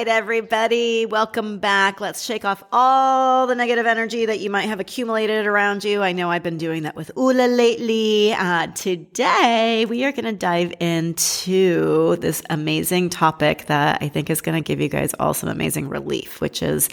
[0.00, 2.00] Right, everybody, welcome back.
[2.00, 6.00] Let's shake off all the negative energy that you might have accumulated around you.
[6.00, 8.32] I know I've been doing that with Ula lately.
[8.32, 14.40] Uh, today, we are going to dive into this amazing topic that I think is
[14.40, 16.88] going to give you guys all some amazing relief, which is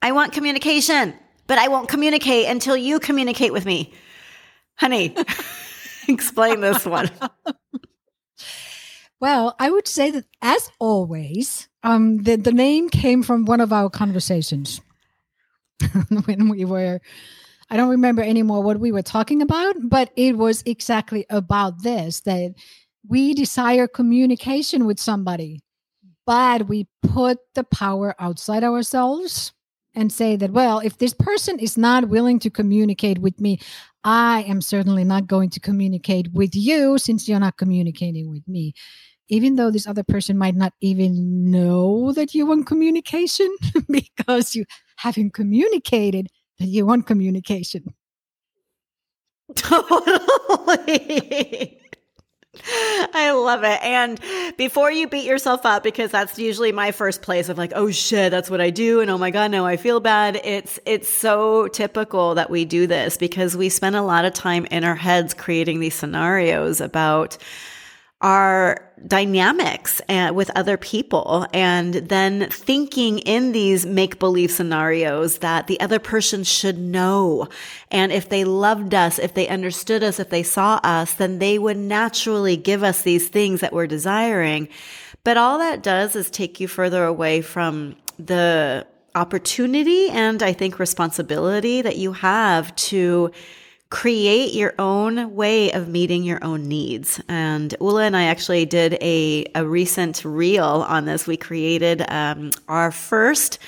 [0.00, 1.14] I want communication,
[1.48, 3.92] but I won't communicate until you communicate with me.
[4.76, 5.16] Honey,
[6.08, 7.10] explain this one.
[9.20, 13.72] Well, I would say that as always, um, the, the name came from one of
[13.72, 14.80] our conversations
[16.24, 17.00] when we were,
[17.68, 22.20] I don't remember anymore what we were talking about, but it was exactly about this
[22.20, 22.54] that
[23.08, 25.62] we desire communication with somebody,
[26.24, 29.52] but we put the power outside ourselves
[29.94, 33.58] and say that, well, if this person is not willing to communicate with me,
[34.04, 38.74] I am certainly not going to communicate with you since you're not communicating with me
[39.28, 43.48] even though this other person might not even know that you want communication
[43.88, 44.64] because you
[44.96, 47.94] haven't communicated that you want communication.
[49.54, 50.58] Totally.
[53.14, 53.80] I love it.
[53.82, 54.20] And
[54.56, 58.30] before you beat yourself up, because that's usually my first place of like, oh shit,
[58.30, 59.00] that's what I do.
[59.00, 60.40] And oh my God, now I feel bad.
[60.44, 64.66] It's, it's so typical that we do this because we spend a lot of time
[64.66, 67.38] in our heads creating these scenarios about
[68.20, 75.68] our dynamics uh, with other people and then thinking in these make believe scenarios that
[75.68, 77.48] the other person should know.
[77.92, 81.58] And if they loved us, if they understood us, if they saw us, then they
[81.58, 84.68] would naturally give us these things that we're desiring.
[85.22, 88.84] But all that does is take you further away from the
[89.14, 93.32] opportunity and I think responsibility that you have to
[93.90, 97.20] create your own way of meeting your own needs.
[97.28, 101.26] And Ula and I actually did a, a recent reel on this.
[101.26, 103.58] We created um, our first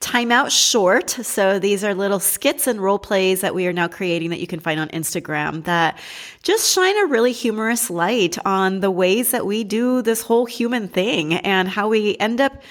[0.00, 1.10] timeout short.
[1.10, 4.46] So these are little skits and role plays that we are now creating that you
[4.46, 5.98] can find on Instagram that
[6.42, 10.88] just shine a really humorous light on the ways that we do this whole human
[10.88, 12.62] thing and how we end up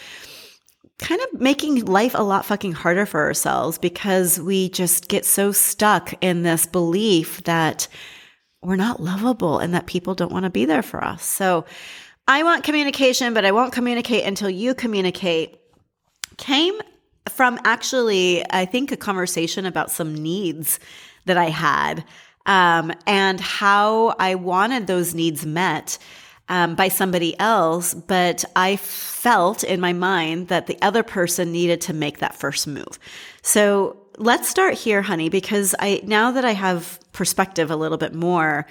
[0.99, 5.51] kind of making life a lot fucking harder for ourselves because we just get so
[5.51, 7.87] stuck in this belief that
[8.61, 11.23] we're not lovable and that people don't want to be there for us.
[11.23, 11.65] So
[12.27, 15.59] I want communication, but I won't communicate until you communicate
[16.37, 16.75] came
[17.29, 20.79] from actually, I think, a conversation about some needs
[21.25, 22.03] that I had
[22.45, 25.97] um, and how I wanted those needs met
[26.49, 31.81] um, by somebody else, but I felt in my mind that the other person needed
[31.81, 32.99] to make that first move.
[33.41, 38.13] So let's start here, honey, because I, now that I have perspective a little bit
[38.13, 38.67] more,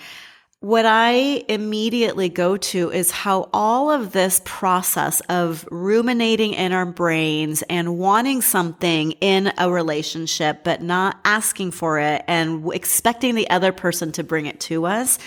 [0.61, 6.87] what I immediately go to is how all of this process of ruminating in our
[6.87, 13.51] brains and wanting something in a relationship, but not asking for it and expecting the
[13.51, 15.19] other person to bring it to us,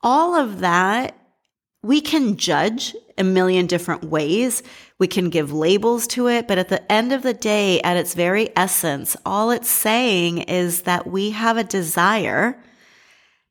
[0.00, 1.18] all of that
[1.82, 4.62] we can judge a million different ways.
[4.98, 8.14] We can give labels to it, but at the end of the day, at its
[8.14, 12.58] very essence, all it's saying is that we have a desire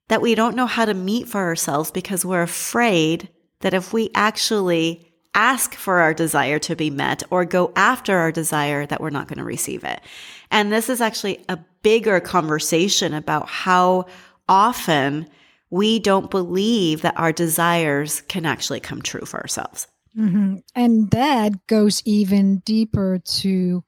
[0.07, 4.09] that we don't know how to meet for ourselves because we're afraid that if we
[4.15, 9.09] actually ask for our desire to be met or go after our desire that we're
[9.09, 10.01] not going to receive it.
[10.49, 14.07] And this is actually a bigger conversation about how
[14.49, 15.29] often
[15.71, 19.87] we don't believe that our desires can actually come true for ourselves.
[20.15, 20.57] Mm-hmm.
[20.75, 23.83] And that goes even deeper to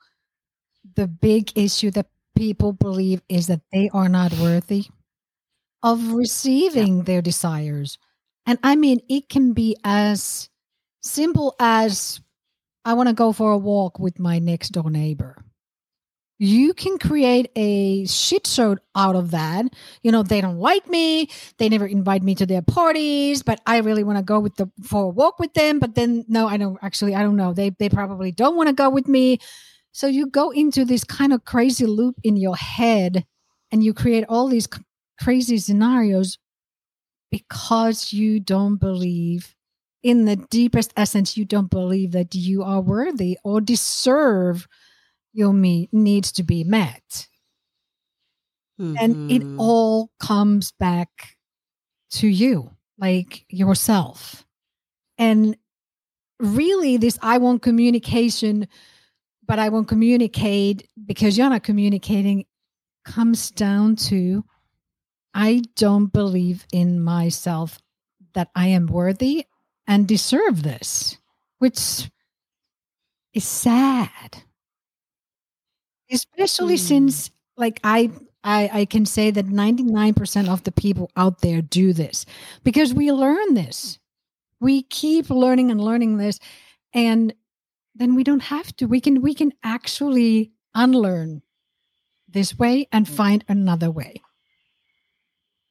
[0.96, 4.86] the big issue that people believe is that they are not worthy
[5.84, 7.04] of receiving yeah.
[7.04, 7.98] their desires.
[8.46, 10.50] And I mean, it can be as
[11.02, 12.22] simple as
[12.86, 15.44] I want to go for a walk with my next door neighbor
[16.44, 19.66] you can create a shit show out of that.
[20.01, 21.30] You know, they don't like me.
[21.57, 24.69] They never invite me to their parties, but I really want to go with the
[24.84, 25.80] for a walk with them.
[25.80, 27.54] But then, no, I don't actually, I don't know.
[27.54, 29.40] They they probably don't want to go with me.
[29.94, 33.25] So you go into this kind of crazy loop in your head,
[33.72, 34.81] and you create all these c-
[35.22, 36.40] crazy scenarios
[37.31, 39.56] because you don't believe
[40.04, 41.38] in the deepest essence.
[41.38, 44.68] You don't believe that you are worthy or deserve
[45.33, 47.27] your me needs to be met.
[48.80, 48.95] Mm-hmm.
[49.00, 49.59] And it mm-hmm.
[49.59, 51.38] all comes back
[52.12, 54.45] to you, like yourself.
[55.18, 55.57] And
[56.39, 58.68] really, this I want communication,
[59.45, 62.45] but I won't communicate because you're not communicating
[63.03, 64.44] comes down to
[65.33, 67.80] I don't believe in myself
[68.33, 69.45] that I am worthy
[69.88, 71.18] and deserve this,
[71.59, 72.09] which
[73.33, 74.44] is sad.
[76.12, 76.80] Especially mm.
[76.80, 78.12] since like I
[78.44, 82.26] I, I can say that 99% of the people out there do this
[82.64, 84.00] because we learn this.
[84.60, 86.40] We keep learning and learning this.
[86.94, 87.34] And
[87.96, 88.86] then we don't have to.
[88.86, 91.42] We can we can actually unlearn
[92.28, 94.22] this way and find another way.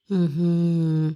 [0.09, 1.11] Hmm.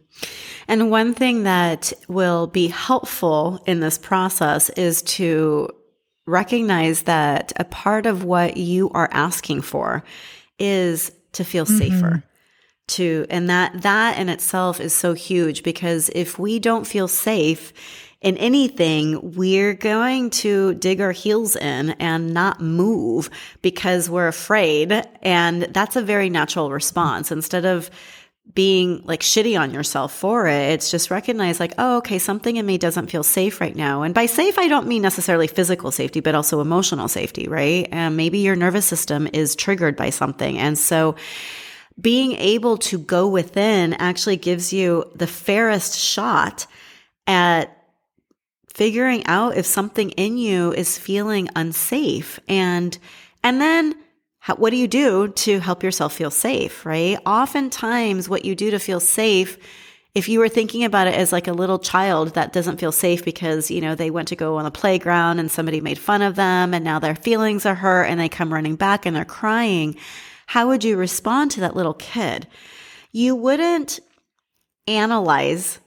[0.68, 5.68] And one thing that will be helpful in this process is to
[6.26, 10.02] recognize that a part of what you are asking for
[10.58, 11.78] is to feel mm-hmm.
[11.78, 12.22] safer
[12.88, 17.72] to and that that in itself is so huge because if we don't feel safe
[18.20, 23.28] in anything we're going to dig our heels in and not move
[23.60, 27.90] because we're afraid and that's a very natural response instead of
[28.54, 30.70] being like shitty on yourself for it.
[30.70, 34.02] It's just recognize like, oh, okay, something in me doesn't feel safe right now.
[34.02, 37.88] And by safe, I don't mean necessarily physical safety, but also emotional safety, right?
[37.92, 40.58] And maybe your nervous system is triggered by something.
[40.58, 41.16] And so
[42.00, 46.66] being able to go within actually gives you the fairest shot
[47.26, 47.76] at
[48.72, 52.98] figuring out if something in you is feeling unsafe and
[53.42, 53.94] and then
[54.46, 57.18] how, what do you do to help yourself feel safe, right?
[57.26, 59.58] Oftentimes, what you do to feel safe,
[60.14, 63.24] if you were thinking about it as like a little child that doesn't feel safe
[63.24, 66.36] because, you know, they went to go on the playground and somebody made fun of
[66.36, 69.96] them and now their feelings are hurt and they come running back and they're crying,
[70.46, 72.46] how would you respond to that little kid?
[73.10, 73.98] You wouldn't
[74.86, 75.80] analyze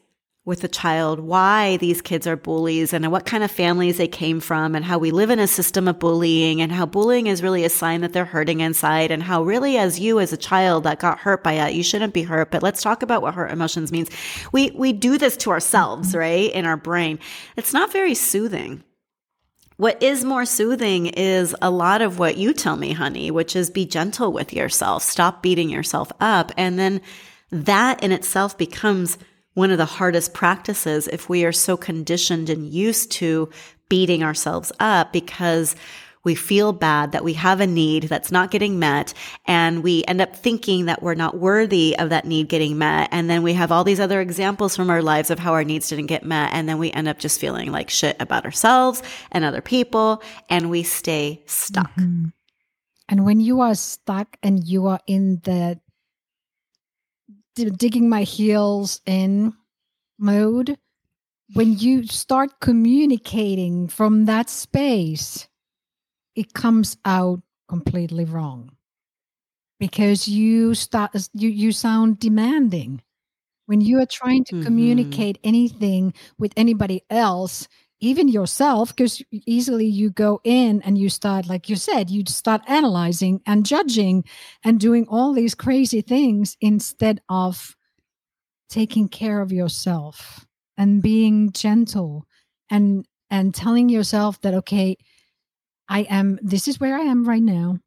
[0.50, 4.40] with the child why these kids are bullies and what kind of families they came
[4.40, 7.63] from and how we live in a system of bullying and how bullying is really
[7.63, 10.98] a sign that they're hurting inside and how really as you as a child that
[10.98, 12.50] got hurt by it you shouldn't be hurt.
[12.50, 14.10] But let's talk about what hurt emotions means.
[14.51, 17.19] We we do this to ourselves right in our brain.
[17.56, 18.84] It's not very soothing.
[19.78, 23.69] What is more soothing is a lot of what you tell me, honey, which is
[23.69, 26.52] be gentle with yourself, stop beating yourself up.
[26.57, 27.02] And then
[27.52, 29.19] that in itself becomes
[29.59, 33.50] one of the hardest practices if we are so conditioned and used to
[33.89, 35.75] beating ourselves up because
[36.23, 39.13] we feel bad that we have a need that's not getting met
[39.45, 43.09] and we end up thinking that we're not worthy of that need getting met.
[43.11, 45.89] And then we have all these other examples from our lives of how our needs
[45.89, 46.53] didn't get met.
[46.53, 50.69] And then we end up just feeling like shit about ourselves and other people and
[50.69, 51.91] we stay stuck.
[51.95, 52.29] Mm-hmm.
[53.09, 55.81] and when you are stuck and you are in the
[57.65, 59.53] digging my heels in
[60.17, 60.77] mode,
[61.53, 65.47] when you start communicating from that space,
[66.35, 68.71] it comes out completely wrong
[69.79, 73.01] because you start you you sound demanding
[73.65, 74.65] when you are trying to mm-hmm.
[74.65, 77.68] communicate anything with anybody else
[78.01, 82.61] even yourself because easily you go in and you start like you said you start
[82.68, 84.23] analyzing and judging
[84.63, 87.75] and doing all these crazy things instead of
[88.69, 90.45] taking care of yourself
[90.77, 92.25] and being gentle
[92.69, 94.95] and and telling yourself that okay
[95.89, 97.77] i am this is where i am right now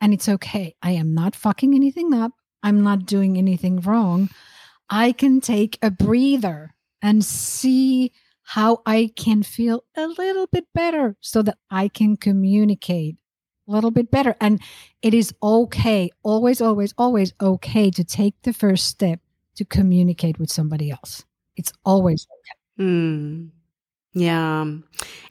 [0.00, 0.74] and it's okay.
[0.82, 2.32] I am not fucking anything up.
[2.62, 4.30] I'm not doing anything wrong.
[4.90, 8.12] I can take a breather and see
[8.46, 13.16] how I can feel a little bit better so that I can communicate
[13.66, 14.36] a little bit better.
[14.40, 14.60] And
[15.02, 19.18] it is okay, always, always, always okay to take the first step
[19.56, 21.24] to communicate with somebody else.
[21.56, 22.28] It's always
[22.78, 22.86] okay.
[22.86, 23.50] Mm.
[24.12, 24.64] Yeah.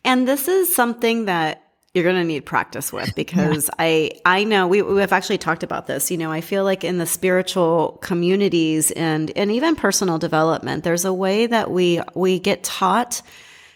[0.03, 1.64] And this is something that
[1.95, 3.73] you're going to need practice with because yeah.
[3.79, 6.11] I I know we we've actually talked about this.
[6.11, 11.05] You know, I feel like in the spiritual communities and and even personal development, there's
[11.05, 13.21] a way that we we get taught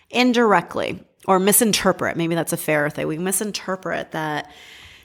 [0.10, 2.18] indirectly or misinterpret.
[2.18, 3.08] Maybe that's a fair thing.
[3.08, 4.52] We misinterpret that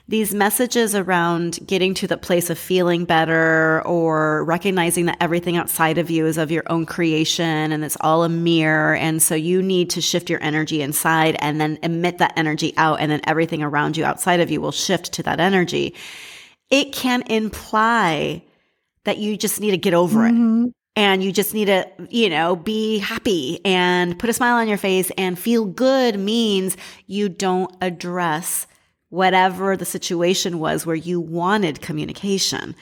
[0.07, 5.97] these messages around getting to the place of feeling better or recognizing that everything outside
[5.97, 8.95] of you is of your own creation and it's all a mirror.
[8.95, 12.99] And so you need to shift your energy inside and then emit that energy out.
[12.99, 15.95] And then everything around you outside of you will shift to that energy.
[16.69, 18.43] It can imply
[19.05, 20.65] that you just need to get over mm-hmm.
[20.65, 24.67] it and you just need to, you know, be happy and put a smile on
[24.67, 28.67] your face and feel good means you don't address
[29.15, 32.75] whatever the situation was where you wanted communication.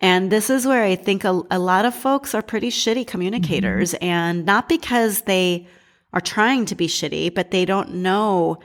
[0.00, 3.92] And this is where I think a, a lot of folks are pretty shitty communicators
[3.92, 4.04] mm-hmm.
[4.04, 5.66] and not because they
[6.12, 8.58] are trying to be shitty, but they don't know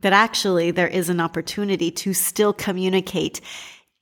[0.00, 3.40] that actually there is an opportunity to still communicate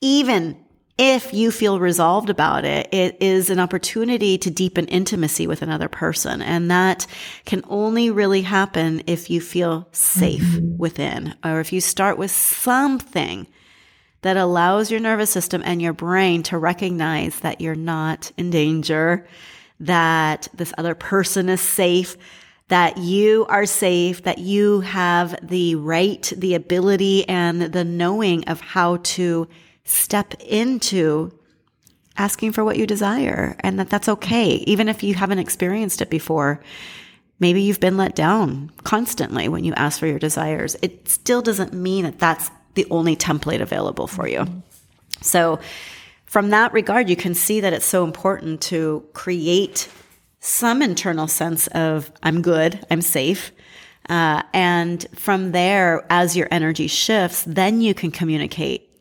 [0.01, 0.57] even
[0.99, 5.89] if you feel resolved about it, it is an opportunity to deepen intimacy with another
[5.89, 6.43] person.
[6.43, 7.07] And that
[7.45, 10.77] can only really happen if you feel safe mm-hmm.
[10.77, 13.47] within, or if you start with something
[14.21, 19.27] that allows your nervous system and your brain to recognize that you're not in danger,
[19.81, 22.17] that this other person is safe,
[22.69, 28.61] that you are safe, that you have the right, the ability, and the knowing of
[28.61, 29.49] how to
[29.85, 31.33] step into
[32.17, 34.55] asking for what you desire and that that's okay.
[34.67, 36.61] Even if you haven't experienced it before,
[37.41, 40.77] maybe you've been let down constantly when you ask for your desires.
[40.83, 44.47] It still doesn't mean that that's the only template available for you.
[45.21, 45.61] So,
[46.25, 49.87] from that regard, you can see that it's so important to create
[50.41, 53.53] some internal sense of, I'm good, I'm safe.
[54.09, 58.92] Uh, and from there, as your energy shifts, then you can communicate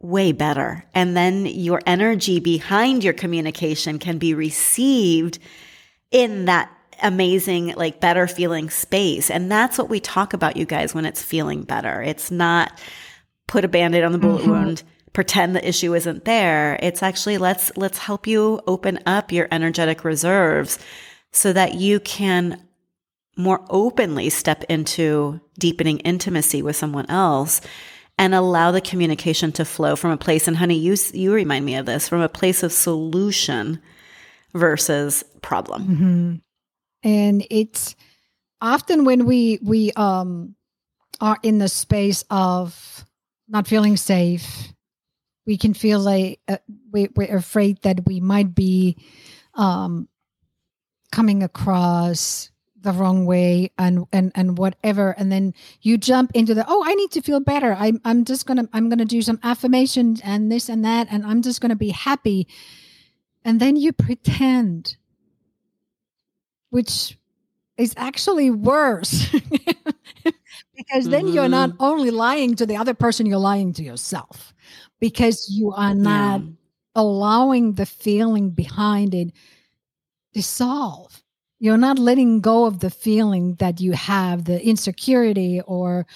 [0.00, 0.84] way better.
[0.94, 5.38] And then your energy behind your communication can be received
[6.10, 6.70] in that
[7.02, 9.30] amazing, like better feeling space.
[9.30, 12.02] And that's what we talk about, you guys, when it's feeling better.
[12.02, 12.78] It's not
[13.46, 14.50] put a band-aid on the bullet mm-hmm.
[14.50, 14.82] wound
[15.16, 20.04] pretend the issue isn't there it's actually let's let's help you open up your energetic
[20.04, 20.78] reserves
[21.32, 22.62] so that you can
[23.34, 27.62] more openly step into deepening intimacy with someone else
[28.18, 31.76] and allow the communication to flow from a place and honey you you remind me
[31.76, 33.80] of this from a place of solution
[34.54, 36.34] versus problem mm-hmm.
[37.08, 37.94] and it's
[38.60, 40.54] often when we we um
[41.20, 43.04] are in the space of
[43.48, 44.72] not feeling safe
[45.46, 46.56] we can feel like uh,
[46.90, 48.96] we, we're afraid that we might be
[49.54, 50.08] um
[51.12, 52.50] coming across
[52.86, 55.52] the wrong way and and and whatever and then
[55.82, 58.88] you jump into the oh i need to feel better i'm i'm just gonna i'm
[58.88, 62.46] gonna do some affirmations and this and that and i'm just gonna be happy
[63.44, 64.96] and then you pretend
[66.70, 67.18] which
[67.76, 69.30] is actually worse
[70.76, 71.34] because then mm-hmm.
[71.34, 71.82] you're not mm-hmm.
[71.82, 74.54] only lying to the other person you're lying to yourself
[75.00, 76.46] because you are not yeah.
[76.94, 79.32] allowing the feeling behind it
[80.32, 81.20] dissolve
[81.58, 86.06] you're not letting go of the feeling that you have the insecurity or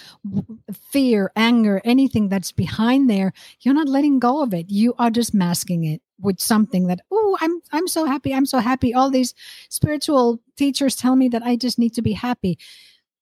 [0.91, 3.33] fear anger anything that's behind there.
[3.61, 4.71] You're not letting go of it.
[4.71, 8.59] You are just masking it with something that oh i'm i'm so happy i'm so
[8.59, 8.93] happy.
[8.93, 9.35] All these
[9.71, 12.59] spiritual teachers tell me that i just need to be happy.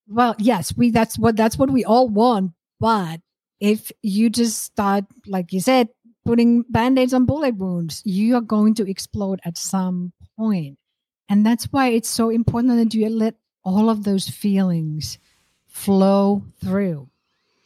[0.08, 3.20] Well yes we that's what that's what we all want but
[3.60, 5.88] if you just start like you said
[6.24, 10.76] putting band-aids on bullet wounds you are going to explode at some point
[11.28, 15.18] and that's why it's so important that you let all of those feelings
[15.66, 17.08] flow through.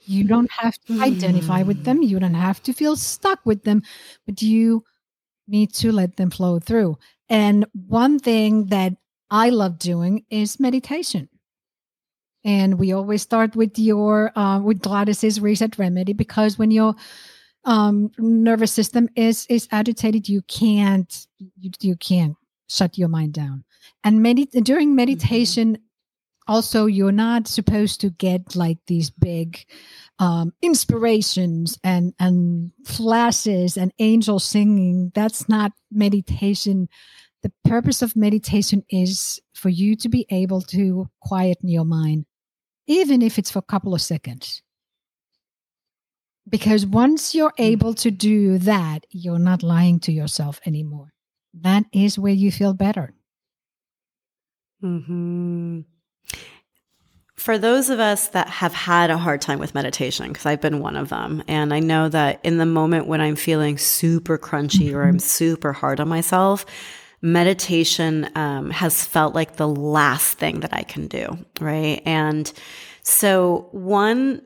[0.05, 2.03] You don't have to identify with them.
[2.03, 3.83] You don't have to feel stuck with them,
[4.27, 4.83] but you
[5.47, 6.99] need to let them flow through.
[7.29, 8.95] And one thing that
[9.31, 11.29] I love doing is meditation.
[12.45, 16.97] And we always start with your uh, with Gladys's reset remedy because when your
[17.65, 22.35] um, nervous system is is agitated, you can't you, you can't
[22.69, 23.65] shut your mind down.
[24.05, 24.97] And medi- during mm-hmm.
[24.97, 26.53] meditation, mm-hmm.
[26.53, 29.65] also, you're not supposed to get like these big
[30.19, 35.13] um, inspirations and, and flashes and angel singing.
[35.15, 36.89] That's not meditation.
[37.43, 42.27] The purpose of meditation is for you to be able to quieten your mind,
[42.87, 44.63] even if it's for a couple of seconds
[46.49, 47.65] because once you're mm.
[47.65, 51.13] able to do that, you're not lying to yourself anymore
[51.55, 53.13] that is where you feel better.
[54.81, 55.81] Hmm.
[57.37, 60.79] For those of us that have had a hard time with meditation, because I've been
[60.79, 64.89] one of them, and I know that in the moment when I'm feeling super crunchy
[64.89, 64.97] mm-hmm.
[64.97, 66.65] or I'm super hard on myself,
[67.21, 72.03] meditation um, has felt like the last thing that I can do, right?
[72.05, 72.53] And
[73.03, 74.43] so one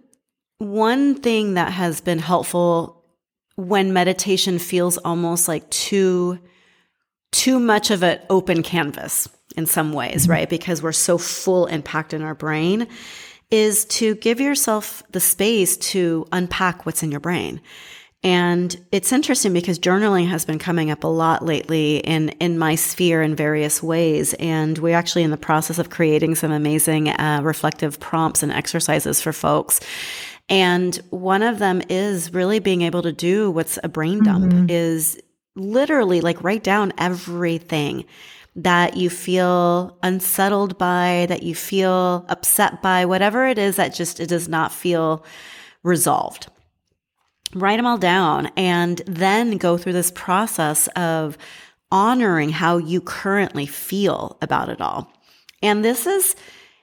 [0.59, 3.05] one thing that has been helpful
[3.57, 6.39] when meditation feels almost like too
[7.33, 10.33] too much of an open canvas in some ways, mm-hmm.
[10.33, 10.49] right?
[10.49, 12.87] Because we're so full and packed in our brain,
[13.51, 17.61] is to give yourself the space to unpack what's in your brain.
[18.23, 22.75] And it's interesting because journaling has been coming up a lot lately in, in my
[22.75, 24.35] sphere in various ways.
[24.35, 29.23] And we're actually in the process of creating some amazing uh, reflective prompts and exercises
[29.23, 29.79] for folks.
[30.49, 34.71] And one of them is really being able to do what's a brain dump mm-hmm.
[34.71, 35.21] is
[35.57, 38.05] literally like write down everything
[38.55, 44.21] that you feel unsettled by, that you feel upset by, whatever it is that just
[44.21, 45.25] it does not feel
[45.83, 46.47] resolved.
[47.55, 51.39] write them all down and then go through this process of
[51.91, 55.11] honoring how you currently feel about it all.
[55.63, 56.35] And this is,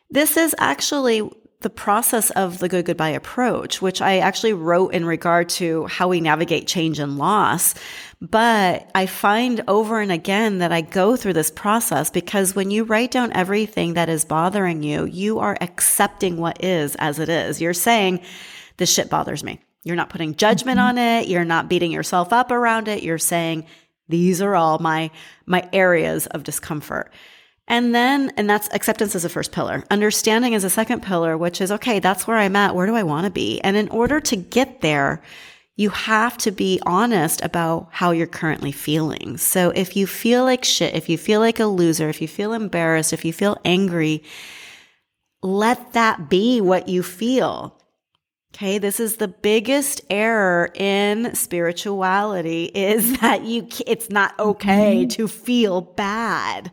[0.09, 1.29] this is actually
[1.63, 6.07] the process of the good goodbye approach, which I actually wrote in regard to how
[6.07, 7.73] we navigate change and loss.
[8.21, 12.83] But I find over and again that I go through this process because when you
[12.83, 17.59] write down everything that is bothering you, you are accepting what is as it is.
[17.59, 18.21] You're saying,
[18.77, 19.59] this shit bothers me.
[19.83, 20.89] You're not putting judgment mm-hmm.
[20.89, 21.27] on it.
[21.27, 23.03] You're not beating yourself up around it.
[23.03, 23.65] You're saying,
[24.07, 25.11] these are all my,
[25.45, 27.11] my areas of discomfort.
[27.67, 29.83] And then, and that's acceptance as a first pillar.
[29.89, 32.75] Understanding is a second pillar, which is, okay, that's where I'm at.
[32.75, 33.61] Where do I want to be?
[33.61, 35.21] And in order to get there,
[35.75, 39.37] you have to be honest about how you're currently feeling.
[39.37, 42.53] So if you feel like shit, if you feel like a loser, if you feel
[42.53, 44.23] embarrassed, if you feel angry,
[45.41, 47.79] let that be what you feel.
[48.53, 55.07] Okay, this is the biggest error in spirituality is that you it's not okay mm-hmm.
[55.07, 56.71] to feel bad.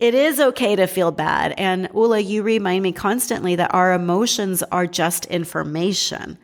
[0.00, 1.52] It is okay to feel bad.
[1.58, 6.38] And Ula, you remind me constantly that our emotions are just information.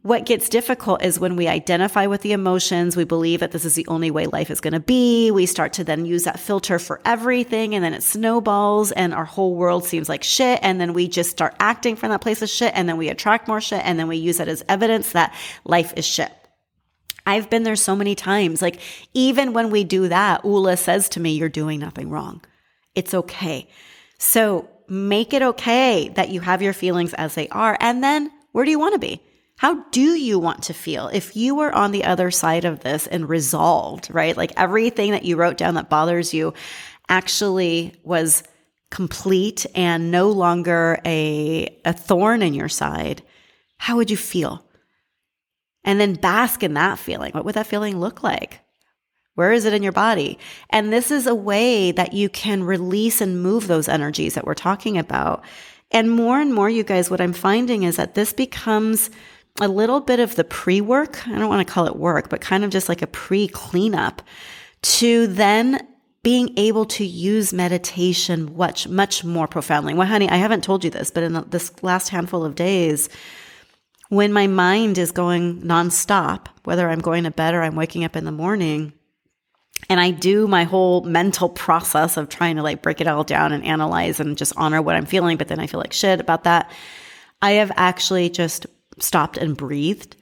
[0.00, 3.74] What gets difficult is when we identify with the emotions, we believe that this is
[3.74, 5.30] the only way life is going to be.
[5.30, 9.26] We start to then use that filter for everything and then it snowballs and our
[9.26, 10.58] whole world seems like shit.
[10.62, 13.48] And then we just start acting from that place of shit and then we attract
[13.48, 15.34] more shit and then we use that as evidence that
[15.66, 16.32] life is shit.
[17.26, 18.62] I've been there so many times.
[18.62, 18.80] Like,
[19.12, 22.40] even when we do that, Ula says to me, You're doing nothing wrong.
[22.94, 23.68] It's okay.
[24.18, 27.76] So make it okay that you have your feelings as they are.
[27.80, 29.20] And then where do you want to be?
[29.56, 31.08] How do you want to feel?
[31.08, 34.36] If you were on the other side of this and resolved, right?
[34.36, 36.54] Like everything that you wrote down that bothers you
[37.08, 38.44] actually was
[38.90, 43.22] complete and no longer a, a thorn in your side,
[43.78, 44.64] how would you feel?
[45.84, 47.32] And then bask in that feeling.
[47.32, 48.60] What would that feeling look like?
[49.38, 50.36] Where is it in your body?
[50.70, 54.54] And this is a way that you can release and move those energies that we're
[54.54, 55.44] talking about.
[55.92, 59.10] And more and more, you guys, what I'm finding is that this becomes
[59.60, 61.24] a little bit of the pre work.
[61.28, 64.22] I don't want to call it work, but kind of just like a pre cleanup
[64.82, 65.86] to then
[66.24, 69.94] being able to use meditation much, much more profoundly.
[69.94, 73.08] Well, honey, I haven't told you this, but in the, this last handful of days,
[74.08, 78.16] when my mind is going nonstop, whether I'm going to bed or I'm waking up
[78.16, 78.94] in the morning,
[79.88, 83.52] and I do my whole mental process of trying to like break it all down
[83.52, 86.44] and analyze and just honor what I'm feeling, but then I feel like shit about
[86.44, 86.70] that.
[87.40, 88.66] I have actually just
[88.98, 90.16] stopped and breathed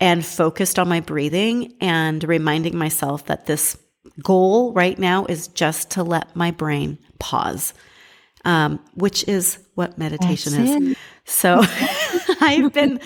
[0.00, 3.76] and focused on my breathing and reminding myself that this
[4.22, 7.74] goal right now is just to let my brain pause,
[8.44, 10.92] um, which is what meditation That's is.
[10.92, 10.98] It.
[11.24, 11.60] So
[12.40, 13.00] I've been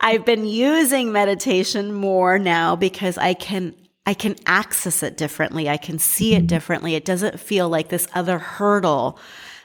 [0.00, 3.74] I've been using meditation more now because I can
[4.06, 5.68] I can access it differently.
[5.68, 6.46] I can see it mm-hmm.
[6.46, 6.94] differently.
[6.94, 9.18] It doesn't feel like this other hurdle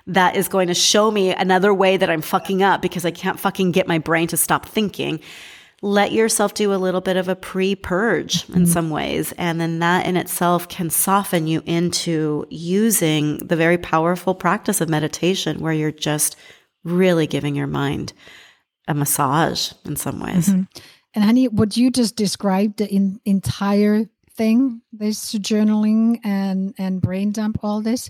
[0.08, 3.40] that is going to show me another way that I'm fucking up because I can't
[3.40, 5.20] fucking get my brain to stop thinking.
[5.84, 8.66] Let yourself do a little bit of a pre purge in mm-hmm.
[8.66, 9.32] some ways.
[9.34, 14.90] And then that in itself can soften you into using the very powerful practice of
[14.90, 16.36] meditation where you're just
[16.84, 18.14] really giving your mind
[18.88, 20.50] a massage in some ways.
[20.50, 20.64] Mm-hmm.
[21.14, 27.32] And honey, what you just described the in, entire thing, this journaling and and brain
[27.32, 28.10] dump, all this,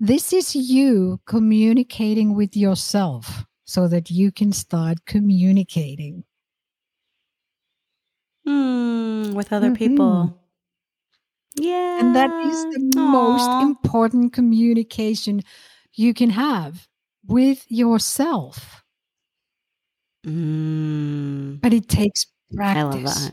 [0.00, 6.24] this is you communicating with yourself so that you can start communicating
[8.46, 9.76] mm, with other mm-hmm.
[9.76, 10.38] people.
[11.54, 12.00] Yeah.
[12.00, 13.10] And that is the Aww.
[13.12, 15.42] most important communication
[15.94, 16.88] you can have
[17.26, 18.82] with yourself.
[20.26, 21.60] Mm.
[21.60, 23.32] But it takes practice.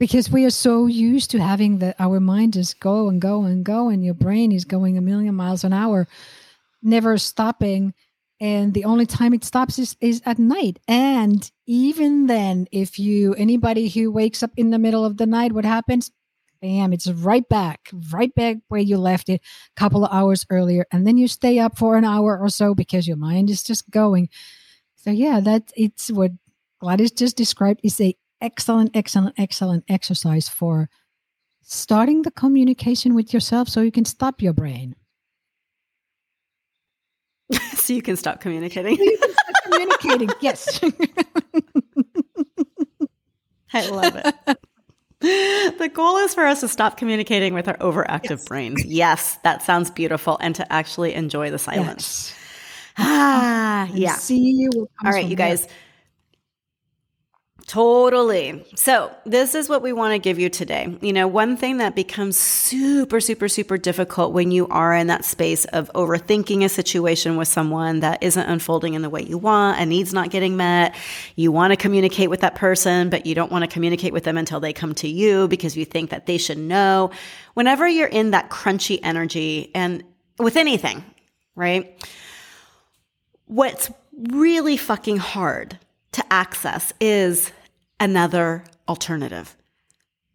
[0.00, 3.62] Because we are so used to having that our mind just go and go and
[3.62, 6.08] go and your brain is going a million miles an hour
[6.82, 7.92] never stopping.
[8.40, 10.78] And the only time it stops is, is at night.
[10.88, 15.52] And even then if you anybody who wakes up in the middle of the night
[15.52, 16.10] what happens?
[16.62, 19.42] Bam it's right back right back where you left it
[19.76, 20.86] a couple of hours earlier.
[20.90, 23.90] And then you stay up for an hour or so because your mind is just
[23.90, 24.30] going.
[24.96, 26.32] So yeah that it's what
[26.80, 30.88] gladys just described is a excellent, excellent, excellent exercise for
[31.62, 34.94] starting the communication with yourself so you can stop your brain.
[37.74, 38.96] so you can stop communicating.
[38.96, 40.80] can stop communicating, yes.
[43.72, 44.58] I love it.
[45.20, 48.48] The goal is for us to stop communicating with our overactive yes.
[48.48, 48.84] brains.
[48.84, 50.38] Yes, that sounds beautiful.
[50.40, 52.30] And to actually enjoy the silence.
[52.30, 52.34] Yes.
[52.98, 54.14] Ah, yeah.
[54.14, 54.88] See you.
[55.04, 55.68] All right, you guys.
[57.70, 58.64] Totally.
[58.74, 60.92] So, this is what we want to give you today.
[61.00, 65.24] You know, one thing that becomes super, super, super difficult when you are in that
[65.24, 69.78] space of overthinking a situation with someone that isn't unfolding in the way you want,
[69.78, 70.96] a need's not getting met.
[71.36, 74.36] You want to communicate with that person, but you don't want to communicate with them
[74.36, 77.12] until they come to you because you think that they should know.
[77.54, 80.02] Whenever you're in that crunchy energy and
[80.40, 81.04] with anything,
[81.54, 82.04] right?
[83.46, 83.92] What's
[84.28, 85.78] really fucking hard
[86.10, 87.52] to access is
[88.00, 89.56] another alternative?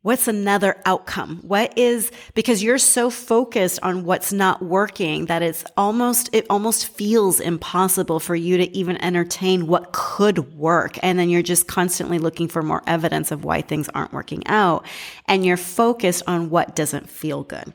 [0.03, 1.39] What's another outcome?
[1.41, 6.89] What is, because you're so focused on what's not working that it's almost, it almost
[6.89, 10.99] feels impossible for you to even entertain what could work.
[11.01, 14.85] And then you're just constantly looking for more evidence of why things aren't working out.
[15.27, 17.73] And you're focused on what doesn't feel good.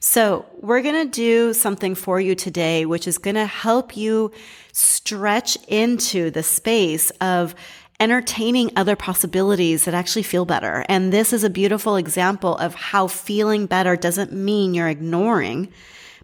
[0.00, 4.32] So we're going to do something for you today, which is going to help you
[4.72, 7.54] stretch into the space of
[8.02, 10.84] entertaining other possibilities that actually feel better.
[10.88, 15.72] And this is a beautiful example of how feeling better doesn't mean you're ignoring,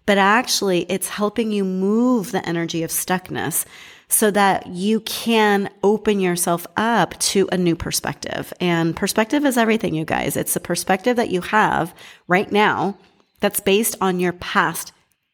[0.05, 3.63] but actually it's helping you move the energy of stuckness
[4.09, 8.51] so that you can open yourself up to a new perspective.
[8.59, 10.35] And perspective is everything, you guys.
[10.35, 11.95] It's the perspective that you have
[12.27, 12.97] right now
[13.39, 14.91] that's based on your past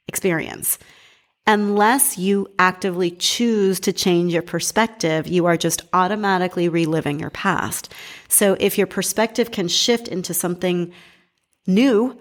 [0.08, 0.78] experience
[1.48, 7.94] unless you actively choose to change your perspective, you are just automatically reliving your past.
[8.28, 10.92] So if your perspective can shift into something
[11.68, 12.18] new,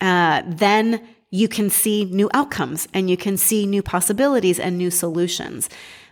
[0.00, 4.90] uh, then you can see new outcomes and you can see new possibilities and new
[4.90, 5.68] solutions.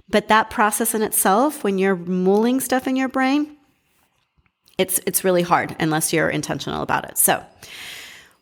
[0.09, 3.57] But that process in itself, when you're mulling stuff in your brain,
[4.77, 7.17] it's it's really hard unless you're intentional about it.
[7.17, 7.45] So,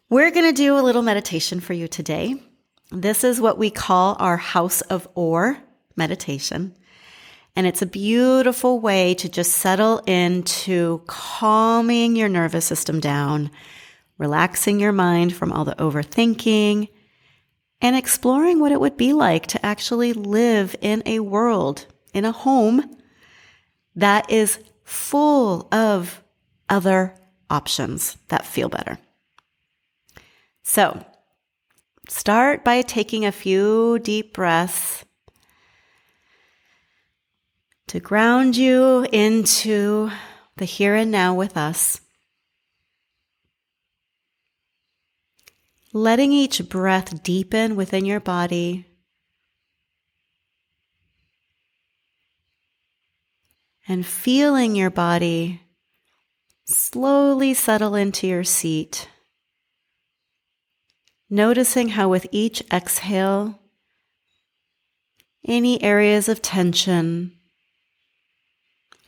[0.09, 2.43] we're going to do a little meditation for you today.
[2.93, 5.57] This is what we call our house of or
[5.97, 6.77] meditation.
[7.57, 13.51] And it's a beautiful way to just settle into calming your nervous system down,
[14.19, 16.89] relaxing your mind from all the overthinking,
[17.81, 22.33] and exploring what it would be like to actually live in a world, in a
[22.33, 22.97] home
[23.97, 26.23] that is full of
[26.69, 27.15] other
[27.49, 28.99] options that feel better.
[30.63, 31.05] So,
[32.09, 35.05] Start by taking a few deep breaths
[37.87, 40.11] to ground you into
[40.57, 42.01] the here and now with us.
[45.93, 48.87] Letting each breath deepen within your body.
[53.87, 55.61] And feeling your body
[56.65, 59.09] slowly settle into your seat.
[61.33, 63.59] Noticing how with each exhale,
[65.49, 67.33] any areas of tension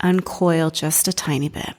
[0.01, 1.75] uncoil just a tiny bit.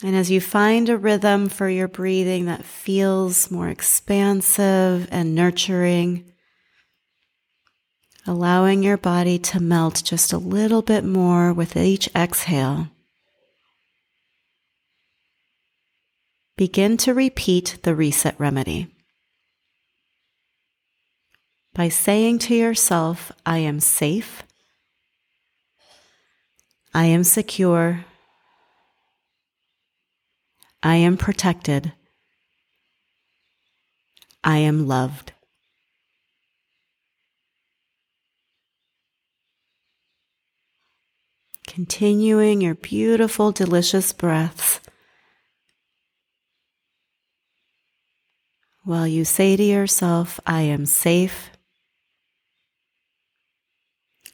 [0.00, 6.32] And as you find a rhythm for your breathing that feels more expansive and nurturing,
[8.28, 12.90] allowing your body to melt just a little bit more with each exhale.
[16.56, 18.88] Begin to repeat the reset remedy.
[21.74, 24.44] By saying to yourself, I am safe,
[26.92, 28.04] I am secure,
[30.82, 31.92] I am protected,
[34.44, 35.32] I am loved.
[41.66, 44.78] Continuing your beautiful, delicious breaths
[48.84, 51.50] while you say to yourself, I am safe,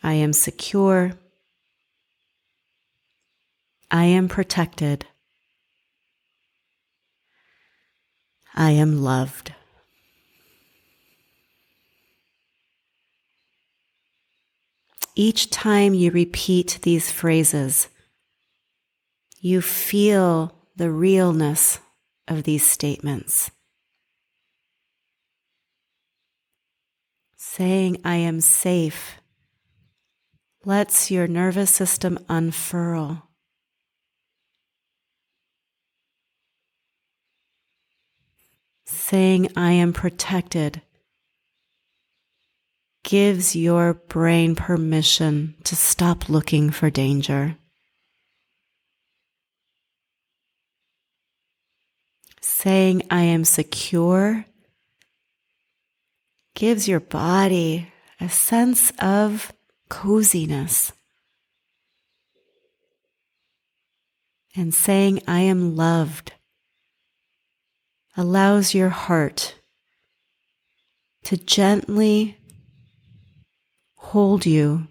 [0.03, 1.13] I am secure,
[3.91, 5.07] I am protected,
[8.55, 9.55] I am loved.
[15.15, 17.89] Each time you repeat these phrases,
[19.39, 21.79] you feel the realness
[22.27, 23.51] of these statements.
[27.53, 29.17] Saying, I am safe,
[30.65, 33.25] lets your nervous system unfurl.
[38.85, 40.81] Saying, I am protected,
[43.03, 47.57] gives your brain permission to stop looking for danger.
[52.41, 54.45] Saying, I am secure
[56.55, 59.53] gives your body a sense of
[59.89, 60.93] coziness.
[64.57, 66.33] And saying, I am loved,
[68.17, 69.55] allows your heart
[71.25, 72.37] to gently
[73.95, 74.89] hold you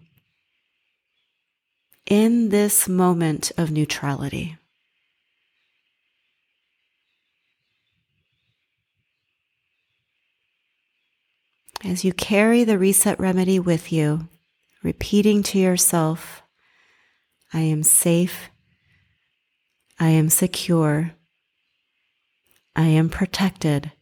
[2.06, 4.59] in this moment of neutrality.
[11.84, 14.28] As you carry the reset remedy with you,
[14.84, 16.44] repeating to yourself,
[17.54, 18.50] I am safe,
[19.98, 21.14] I am secure,
[22.76, 23.94] I am protected,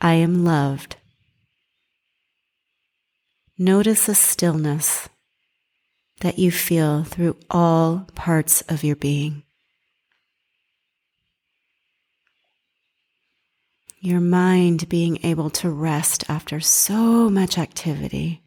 [0.00, 0.96] I am loved.
[3.58, 5.08] Notice a stillness
[6.20, 9.42] that you feel through all parts of your being.
[14.00, 18.42] Your mind being able to rest after so much activity.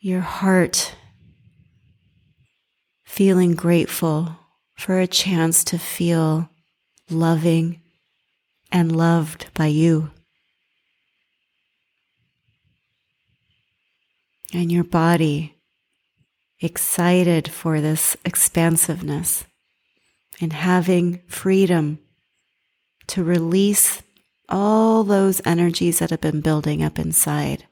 [0.00, 0.96] Your heart
[3.04, 4.36] feeling grateful
[4.76, 6.48] for a chance to feel
[7.10, 7.80] loving
[8.72, 10.10] and loved by you.
[14.54, 15.56] and your body
[16.60, 19.44] excited for this expansiveness
[20.44, 21.98] and having freedom
[23.08, 24.02] to release
[24.48, 27.64] all those energies that have been building up inside,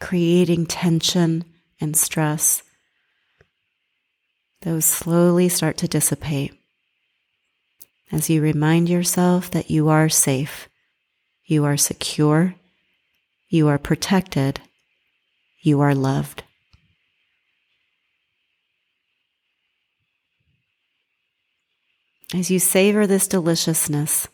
[0.00, 1.44] creating tension
[1.80, 2.62] and stress.
[4.62, 6.52] Those slowly start to dissipate
[8.10, 10.68] as you remind yourself that you are safe,
[11.46, 12.56] you are secure,
[13.48, 14.60] you are protected
[15.62, 16.42] you are loved.
[22.34, 24.26] As you savor this deliciousness,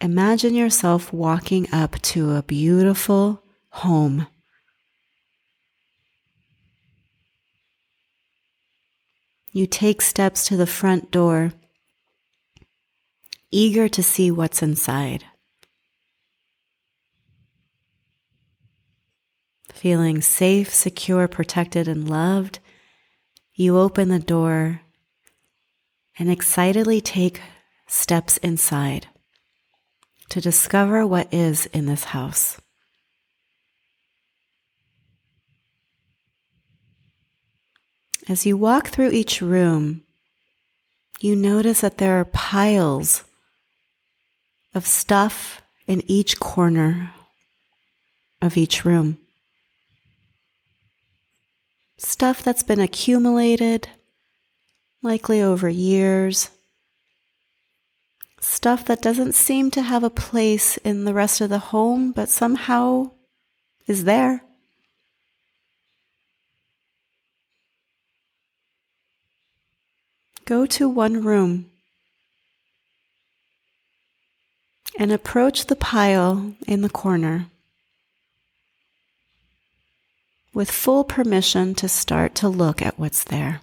[0.00, 4.26] imagine yourself walking up to a beautiful home.
[9.52, 11.52] You take steps to the front door,
[13.50, 15.24] eager to see what's inside.
[19.84, 22.58] feeling safe, secure, protected, and loved,
[23.52, 24.80] you open the door
[26.18, 27.40] and excitedly take
[27.86, 29.08] steps inside
[30.28, 32.60] to discover what is in this house.
[38.28, 40.02] As you walk through each room,
[41.20, 43.24] you notice that there are piles
[44.74, 47.12] of stuff in each corner
[48.40, 49.18] of each room
[52.04, 53.88] stuff that's been accumulated,
[55.04, 56.50] likely over years,
[58.40, 62.28] stuff that doesn't seem to have a place in the rest of the home, but
[62.28, 63.10] somehow
[63.86, 64.42] is there.
[70.46, 71.66] Go to one room
[74.98, 77.46] and approach the pile in the corner.
[80.54, 83.60] with full permission to start to look at what's there.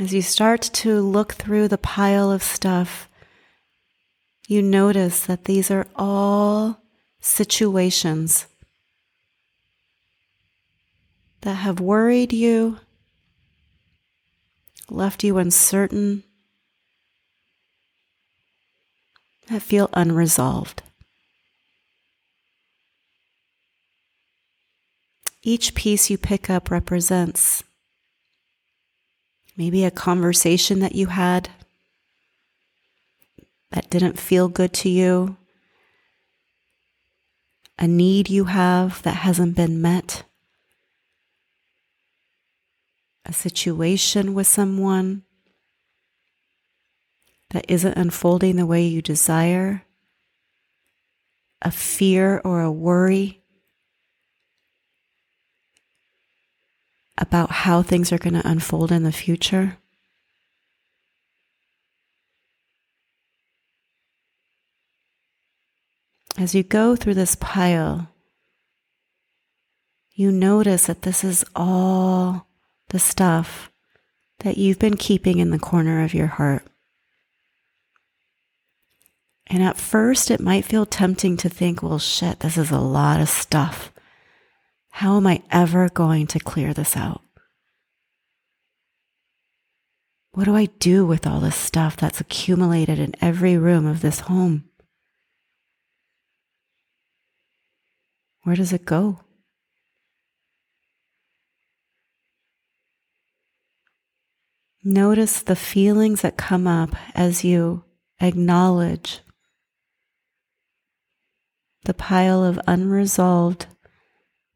[0.00, 3.06] As you start to look through the pile of stuff,
[4.48, 6.78] you notice that these are all
[7.20, 8.46] situations
[11.42, 12.78] that have worried you,
[14.88, 16.24] left you uncertain,
[19.50, 20.82] that feel unresolved.
[25.42, 27.64] Each piece you pick up represents
[29.60, 31.50] maybe a conversation that you had
[33.72, 35.36] that didn't feel good to you,
[37.78, 40.22] a need you have that hasn't been met,
[43.26, 45.24] a situation with someone
[47.50, 49.84] that isn't unfolding the way you desire,
[51.60, 53.39] a fear or a worry
[57.20, 59.76] about how things are going to unfold in the future.
[66.38, 68.08] As you go through this pile,
[70.14, 72.46] you notice that this is all
[72.88, 73.70] the stuff
[74.40, 76.62] that you've been keeping in the corner of your heart.
[79.46, 83.20] And at first, it might feel tempting to think, well, shit, this is a lot
[83.20, 83.92] of stuff.
[84.90, 87.22] How am I ever going to clear this out?
[90.32, 94.20] What do I do with all this stuff that's accumulated in every room of this
[94.20, 94.64] home?
[98.42, 99.20] Where does it go?
[104.82, 107.84] Notice the feelings that come up as you
[108.20, 109.20] acknowledge
[111.84, 113.66] the pile of unresolved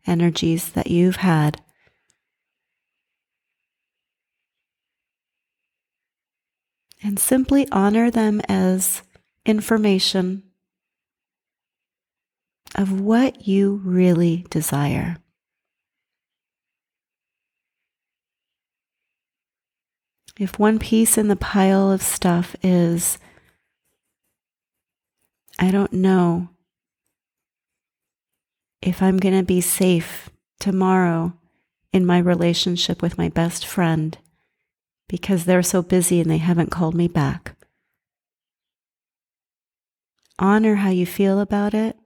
[0.06, 1.60] energies that you've had.
[7.02, 9.02] And simply honor them as
[9.44, 10.42] information
[12.74, 15.18] of what you really desire.
[20.38, 23.18] If one piece in the pile of stuff is,
[25.58, 26.48] I don't know
[28.84, 30.28] if I'm going to be safe
[30.60, 31.32] tomorrow
[31.92, 34.16] in my relationship with my best friend
[35.08, 37.56] because they're so busy and they haven't called me back.
[40.38, 41.96] Honor how you feel about it.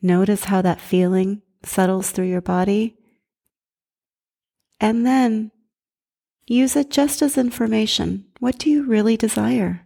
[0.00, 2.96] Notice how that feeling settles through your body.
[4.80, 5.50] And then
[6.46, 8.26] use it just as information.
[8.38, 9.84] What do you really desire?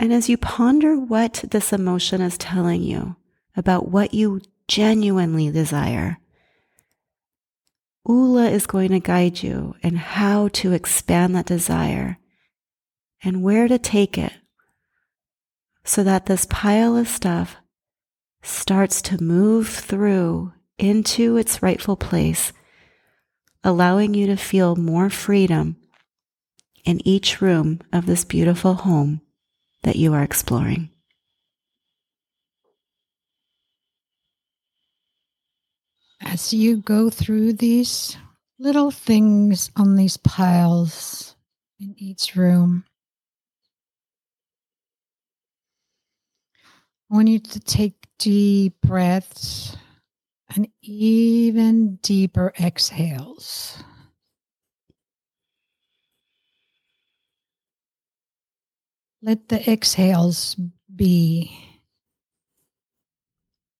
[0.00, 3.16] And as you ponder what this emotion is telling you
[3.56, 6.18] about what you genuinely desire,
[8.06, 12.18] Ula is going to guide you in how to expand that desire
[13.22, 14.32] and where to take it
[15.84, 17.56] so that this pile of stuff
[18.42, 22.52] starts to move through into its rightful place,
[23.64, 25.76] allowing you to feel more freedom
[26.84, 29.20] in each room of this beautiful home
[29.82, 30.90] that you are exploring.
[36.20, 38.16] As you go through these
[38.58, 41.36] little things on these piles
[41.78, 42.84] in each room,
[47.10, 49.76] I want you to take deep breaths
[50.54, 53.82] and even deeper exhales.
[59.20, 60.56] Let the exhales
[60.94, 61.50] be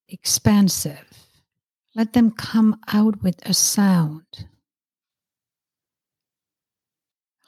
[0.09, 1.07] expansive.
[1.95, 4.25] Let them come out with a sound.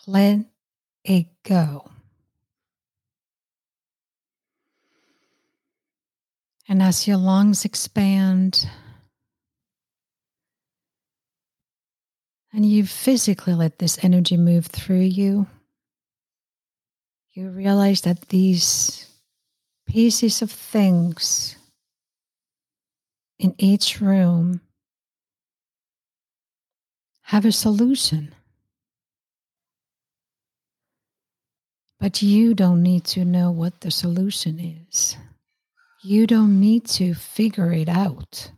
[0.06, 0.46] Let
[1.04, 1.90] it go.
[6.68, 8.68] And as your lungs expand,
[12.52, 15.46] and you physically let this energy move through you,
[17.32, 19.06] you realize that these
[19.86, 21.56] pieces of things
[23.38, 24.60] in each room
[27.22, 28.34] have a solution.
[31.98, 35.16] But you don't need to know what the solution is.
[36.02, 38.50] You don't need to figure it out.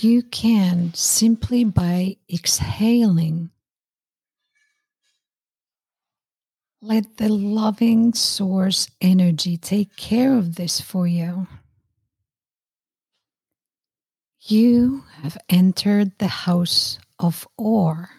[0.00, 3.50] You can simply by exhaling
[6.82, 11.46] let the loving source energy take care of this for you.
[14.40, 18.10] You have entered the house of ore.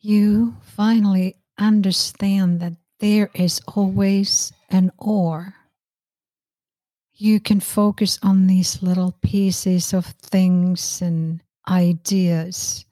[0.00, 5.54] You finally understand that there is always an or.
[7.12, 12.86] You can focus on these little pieces of things and ideas,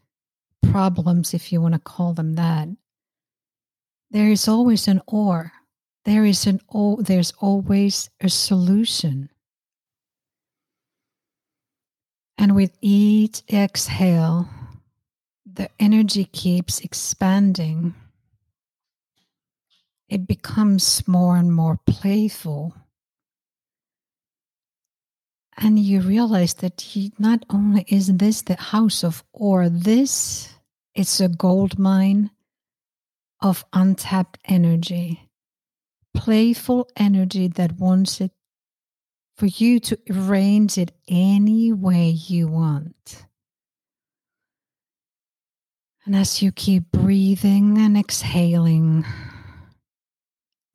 [0.70, 2.68] problems, if you want to call them that.
[4.10, 5.52] There is always an or.
[6.04, 6.96] There is an o.
[7.02, 9.30] There's always a solution.
[12.38, 14.48] And with each exhale,
[15.44, 17.94] the energy keeps expanding
[20.08, 22.74] it becomes more and more playful.
[25.56, 30.54] And you realize that he, not only is this the house of ore, this
[30.98, 32.28] it's a gold mine
[33.40, 35.30] of untapped energy,
[36.12, 38.32] playful energy that wants it
[39.36, 43.26] for you to arrange it any way you want.
[46.04, 49.04] And as you keep breathing and exhaling,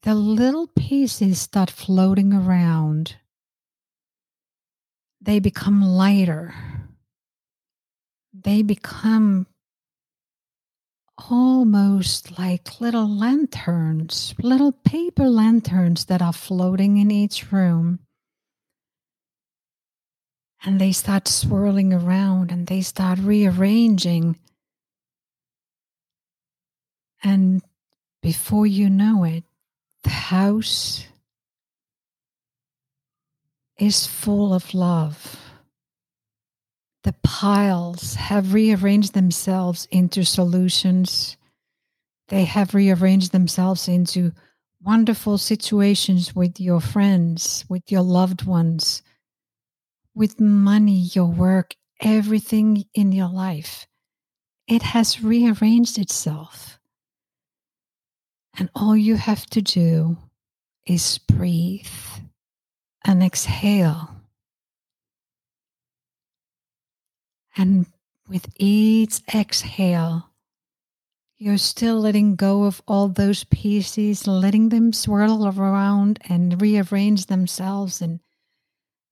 [0.04, 3.18] the little pieces start floating around.
[5.20, 6.56] They become lighter.
[8.34, 9.48] They become
[11.18, 18.00] almost like little lanterns, little paper lanterns that are floating in each room.
[20.66, 24.40] And they start swirling around and they start rearranging.
[27.22, 27.62] And
[28.22, 29.44] before you know it,
[30.04, 31.06] the house
[33.78, 35.38] is full of love.
[37.04, 41.36] The piles have rearranged themselves into solutions.
[42.30, 44.32] They have rearranged themselves into
[44.82, 49.02] wonderful situations with your friends, with your loved ones,
[50.16, 53.88] with money, your work, everything in your life.
[54.68, 56.80] It has rearranged itself.
[58.58, 60.18] And all you have to do
[60.86, 61.88] is breathe
[63.06, 64.23] and exhale.
[67.56, 67.86] And
[68.28, 70.30] with each exhale,
[71.38, 78.02] you're still letting go of all those pieces, letting them swirl around and rearrange themselves.
[78.02, 78.22] And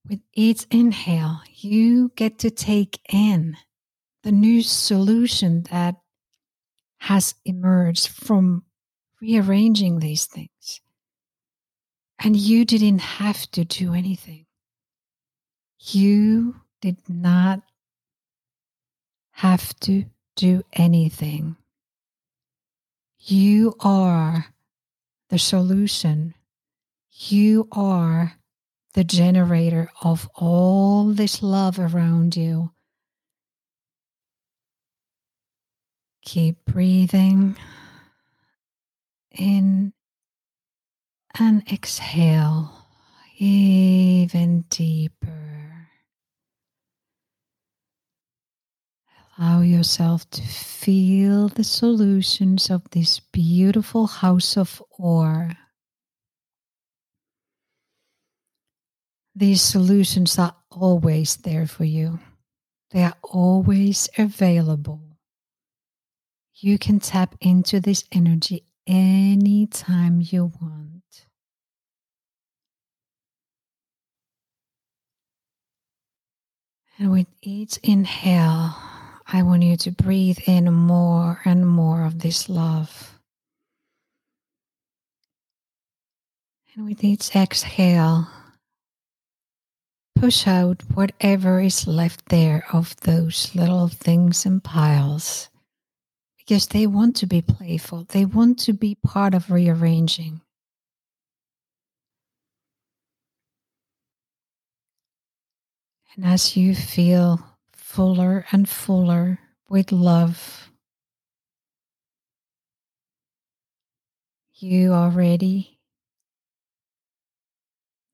[0.07, 3.57] with each inhale, you get to take in
[4.23, 5.95] the new solution that
[6.99, 8.63] has emerged from
[9.19, 10.81] rearranging these things.
[12.17, 14.45] And you didn't have to do anything.
[15.79, 17.61] You did not
[19.41, 21.55] have to do anything.
[23.17, 24.45] You are
[25.29, 26.35] the solution.
[27.11, 28.33] You are
[28.93, 32.69] the generator of all this love around you.
[36.23, 37.57] Keep breathing
[39.31, 39.91] in
[41.39, 42.85] and exhale
[43.39, 45.50] even deeper.
[49.37, 55.51] Allow yourself to feel the solutions of this beautiful house of ore.
[59.33, 62.19] These solutions are always there for you.
[62.91, 65.01] They are always available.
[66.55, 71.25] You can tap into this energy anytime you want.
[76.99, 78.75] And with each inhale,
[79.33, 83.17] I want you to breathe in more and more of this love.
[86.75, 88.27] And with each exhale,
[90.17, 95.49] push out whatever is left there of those little things and piles
[96.37, 100.41] because they want to be playful, they want to be part of rearranging.
[106.17, 107.50] And as you feel
[107.91, 109.37] fuller and fuller
[109.67, 110.71] with love,
[114.53, 115.77] you are ready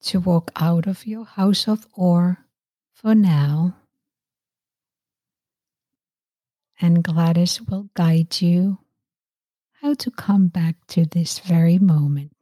[0.02, 2.40] to walk out of your house of ore
[2.92, 3.76] for now.
[6.82, 8.80] And Gladys will guide you
[9.82, 12.37] how to come back to this very moment.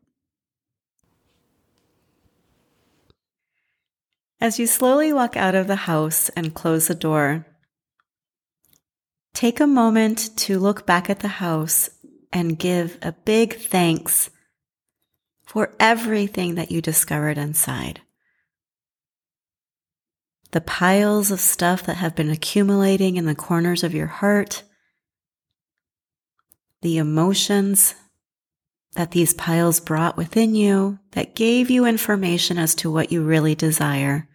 [4.46, 7.48] As you slowly walk out of the house and close the door,
[9.34, 11.90] take a moment to look back at the house
[12.32, 14.30] and give a big thanks
[15.48, 18.02] for everything that you discovered inside.
[20.52, 24.62] The piles of stuff that have been accumulating in the corners of your heart,
[26.84, 27.96] the emotions
[28.94, 33.56] that these piles brought within you that gave you information as to what you really
[33.56, 34.30] desire.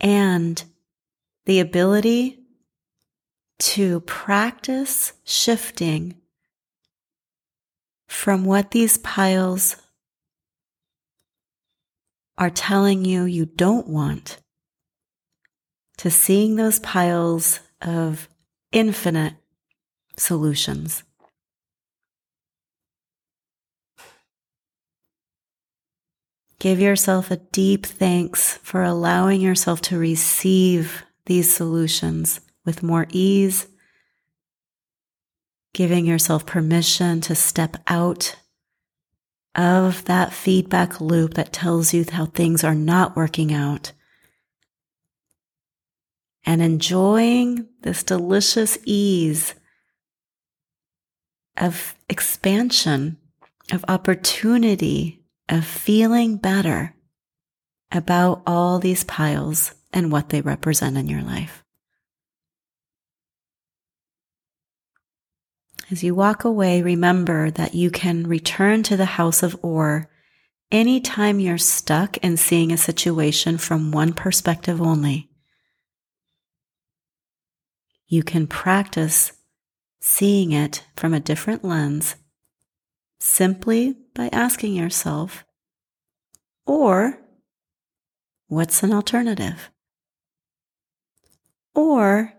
[0.00, 0.62] And
[1.46, 2.40] the ability
[3.58, 6.14] to practice shifting
[8.06, 9.76] from what these piles
[12.38, 14.38] are telling you you don't want
[15.96, 18.28] to seeing those piles of
[18.72, 19.34] infinite
[20.16, 21.02] solutions.
[26.58, 33.66] Give yourself a deep thanks for allowing yourself to receive these solutions with more ease,
[35.74, 38.36] giving yourself permission to step out
[39.54, 43.92] of that feedback loop that tells you how things are not working out.
[46.44, 49.54] And enjoying this delicious ease
[51.56, 53.18] of expansion,
[53.72, 56.94] of opportunity of feeling better
[57.92, 61.64] about all these piles and what they represent in your life.
[65.90, 70.10] As you walk away, remember that you can return to the house of Or
[70.72, 75.30] anytime you're stuck in seeing a situation from one perspective only.
[78.08, 79.32] You can practice
[80.00, 82.16] seeing it from a different lens
[83.18, 85.44] simply by asking yourself,
[86.66, 87.18] or
[88.48, 89.70] what's an alternative?
[91.74, 92.32] Or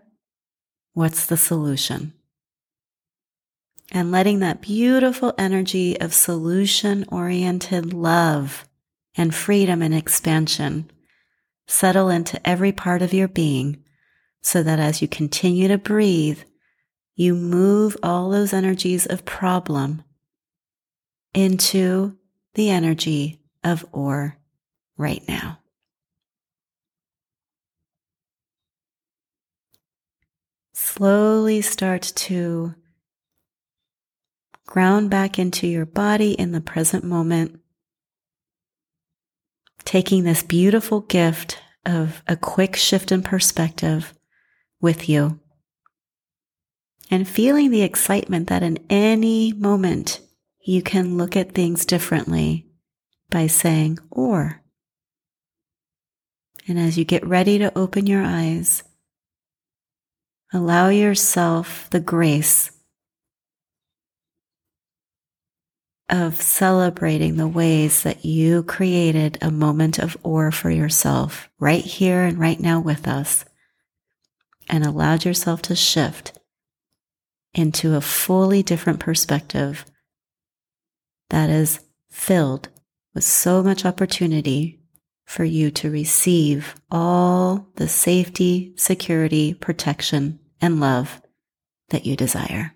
[0.92, 2.12] what's the solution?
[3.90, 8.68] And letting that beautiful energy of solution oriented love
[9.16, 10.90] and freedom and expansion
[11.66, 13.82] settle into every part of your being
[14.42, 16.40] so that as you continue to breathe,
[17.14, 20.02] you move all those energies of problem
[21.38, 22.16] into
[22.54, 24.36] the energy of or
[24.96, 25.60] right now.
[30.72, 32.74] Slowly start to
[34.66, 37.60] ground back into your body in the present moment,
[39.84, 44.12] taking this beautiful gift of a quick shift in perspective
[44.80, 45.38] with you
[47.12, 50.20] and feeling the excitement that in any moment
[50.68, 52.66] you can look at things differently
[53.30, 54.60] by saying or.
[56.68, 58.82] And as you get ready to open your eyes,
[60.52, 62.70] allow yourself the grace
[66.10, 72.24] of celebrating the ways that you created a moment of or for yourself right here
[72.24, 73.46] and right now with us
[74.68, 76.38] and allowed yourself to shift
[77.54, 79.86] into a fully different perspective
[81.30, 82.68] that is filled
[83.14, 84.80] with so much opportunity
[85.24, 91.20] for you to receive all the safety, security, protection, and love
[91.90, 92.74] that you desire.